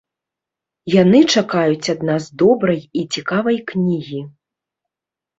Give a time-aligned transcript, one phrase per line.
[1.01, 4.23] Яны чакаюць ад нас добрай і цікавай кнігі.